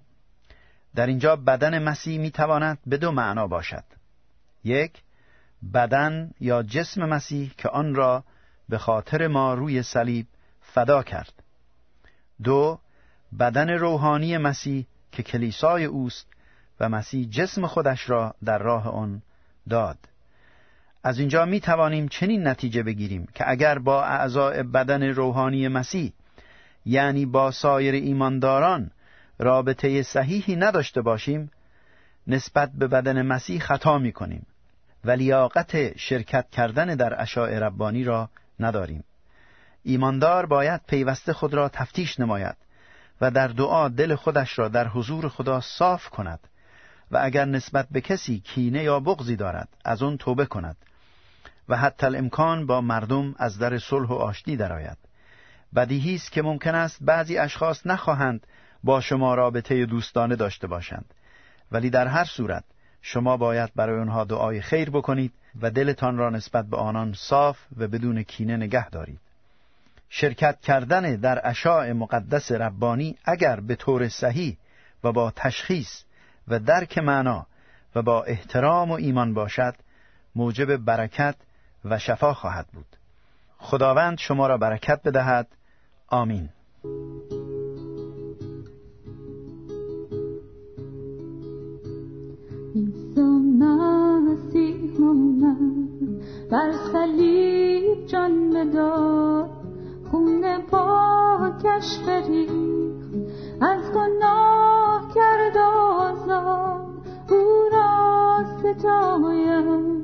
در 0.95 1.07
اینجا 1.07 1.35
بدن 1.35 1.83
مسیح 1.83 2.19
می 2.19 2.31
تواند 2.31 2.77
به 2.85 2.97
دو 2.97 3.11
معنا 3.11 3.47
باشد. 3.47 3.83
یک 4.63 4.91
بدن 5.73 6.31
یا 6.39 6.63
جسم 6.63 7.05
مسیح 7.05 7.51
که 7.57 7.69
آن 7.69 7.95
را 7.95 8.23
به 8.69 8.77
خاطر 8.77 9.27
ما 9.27 9.53
روی 9.53 9.83
صلیب 9.83 10.27
فدا 10.61 11.03
کرد. 11.03 11.33
دو 12.43 12.79
بدن 13.39 13.69
روحانی 13.69 14.37
مسیح 14.37 14.85
که 15.11 15.23
کلیسای 15.23 15.85
اوست 15.85 16.27
و 16.79 16.89
مسیح 16.89 17.29
جسم 17.29 17.67
خودش 17.67 18.09
را 18.09 18.35
در 18.45 18.57
راه 18.57 18.87
آن 18.87 19.21
داد. 19.69 19.97
از 21.03 21.19
اینجا 21.19 21.45
می 21.45 21.59
توانیم 21.59 22.07
چنین 22.07 22.47
نتیجه 22.47 22.83
بگیریم 22.83 23.27
که 23.33 23.49
اگر 23.49 23.79
با 23.79 24.03
اعضای 24.03 24.63
بدن 24.63 25.03
روحانی 25.03 25.67
مسیح 25.67 26.13
یعنی 26.85 27.25
با 27.25 27.51
سایر 27.51 27.93
ایمانداران 27.93 28.91
رابطه 29.39 30.03
صحیحی 30.03 30.55
نداشته 30.55 31.01
باشیم 31.01 31.51
نسبت 32.27 32.71
به 32.71 32.87
بدن 32.87 33.21
مسیح 33.21 33.59
خطا 33.59 33.97
می 33.97 34.11
کنیم 34.11 34.45
و 35.05 35.11
لیاقت 35.11 35.97
شرکت 35.97 36.49
کردن 36.49 36.95
در 36.95 37.21
اشاع 37.21 37.59
ربانی 37.59 38.03
را 38.03 38.29
نداریم. 38.59 39.03
ایماندار 39.83 40.45
باید 40.45 40.81
پیوسته 40.87 41.33
خود 41.33 41.53
را 41.53 41.69
تفتیش 41.69 42.19
نماید 42.19 42.55
و 43.21 43.31
در 43.31 43.47
دعا 43.47 43.87
دل 43.87 44.15
خودش 44.15 44.59
را 44.59 44.67
در 44.67 44.87
حضور 44.87 45.29
خدا 45.29 45.61
صاف 45.61 46.09
کند 46.09 46.39
و 47.11 47.19
اگر 47.21 47.45
نسبت 47.45 47.87
به 47.91 48.01
کسی 48.01 48.39
کینه 48.39 48.83
یا 48.83 48.99
بغضی 48.99 49.35
دارد 49.35 49.69
از 49.85 50.03
آن 50.03 50.17
توبه 50.17 50.45
کند 50.45 50.77
و 51.69 51.77
حتی 51.77 52.05
الامکان 52.05 52.65
با 52.65 52.81
مردم 52.81 53.35
از 53.37 53.59
در 53.59 53.77
صلح 53.77 54.09
و 54.09 54.13
آشتی 54.13 54.57
درآید. 54.57 54.97
بدیهی 55.75 56.15
است 56.15 56.31
که 56.31 56.41
ممکن 56.41 56.75
است 56.75 56.97
بعضی 57.01 57.37
اشخاص 57.37 57.87
نخواهند 57.87 58.47
با 58.83 59.01
شما 59.01 59.35
رابطه 59.35 59.85
دوستانه 59.85 60.35
داشته 60.35 60.67
باشند. 60.67 61.13
ولی 61.71 61.89
در 61.89 62.07
هر 62.07 62.23
صورت 62.25 62.63
شما 63.01 63.37
باید 63.37 63.71
برای 63.75 64.01
آنها 64.01 64.23
دعای 64.23 64.61
خیر 64.61 64.89
بکنید 64.89 65.33
و 65.61 65.71
دلتان 65.71 66.17
را 66.17 66.29
نسبت 66.29 66.65
به 66.65 66.77
آنان 66.77 67.13
صاف 67.13 67.57
و 67.77 67.87
بدون 67.87 68.23
کینه 68.23 68.57
نگه 68.57 68.89
دارید. 68.89 69.19
شرکت 70.09 70.61
کردن 70.61 71.15
در 71.15 71.41
اشاع 71.43 71.91
مقدس 71.91 72.51
ربانی 72.51 73.17
اگر 73.25 73.59
به 73.59 73.75
طور 73.75 74.09
صحیح 74.09 74.57
و 75.03 75.11
با 75.11 75.31
تشخیص 75.35 76.03
و 76.47 76.59
درک 76.59 76.97
معنا 76.97 77.45
و 77.95 78.01
با 78.01 78.23
احترام 78.23 78.91
و 78.91 78.93
ایمان 78.93 79.33
باشد 79.33 79.75
موجب 80.35 80.77
برکت 80.77 81.35
و 81.85 81.99
شفا 81.99 82.33
خواهد 82.33 82.67
بود. 82.73 82.85
خداوند 83.57 84.17
شما 84.17 84.47
را 84.47 84.57
برکت 84.57 85.03
بدهد. 85.03 85.47
آمین. 86.07 86.49
بر 96.51 96.71
صلیب 96.91 98.05
جان 98.05 98.49
بداد 98.49 99.49
خون 100.11 100.41
پاکش 100.71 101.99
بریخت 102.07 102.53
از 103.61 103.81
گناه 103.91 105.11
کرد 105.15 105.57
آزاد 105.57 106.81
او 107.29 107.69
را 107.71 108.43
ستایم. 108.59 109.99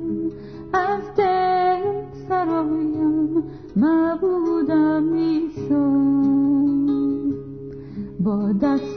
از 0.72 1.14
دل 1.16 1.82
سرایم. 2.28 3.42
مبودم 3.76 5.12
ایسا 5.12 5.92
با 8.20 8.52
دست 8.52 8.95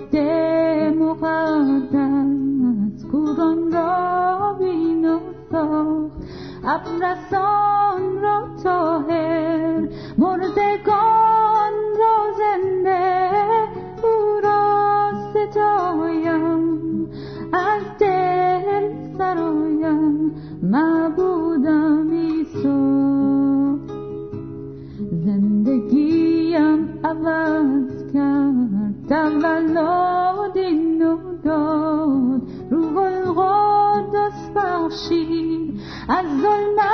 ابرسان 6.69 8.21
را 8.21 8.47
تاهر 8.63 9.87
مردگان 10.17 11.73
را 11.99 12.17
زنده 12.37 13.29
او 14.03 14.39
را 14.43 15.11
ستایم. 15.29 16.79
از 17.53 17.81
دل 17.99 18.93
سرایم 19.17 20.31
معبودم 20.63 22.09
ایسو. 22.11 22.79
زندگیم 25.25 26.99
عوض 27.03 28.13
کرد 28.13 29.07
تولد 29.09 30.57
نو 30.99 31.17
داد. 31.43 32.41
روح 32.71 32.97
القدس 32.97 34.49
بخشید. 34.55 35.28
از 36.09 36.25
ظلمت 36.25 36.88